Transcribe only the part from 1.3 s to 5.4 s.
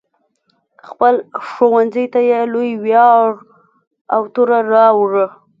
ښوونځي ته یې لوی ویاړ او توره راوړه.